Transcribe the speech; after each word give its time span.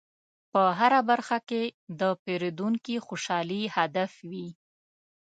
په 0.51 0.61
هره 0.79 0.99
برخه 1.09 1.37
کې 1.49 1.63
د 1.99 2.01
پیرودونکي 2.23 2.95
خوشحالي 3.05 3.61
هدف 3.75 4.11
وي. 4.29 4.47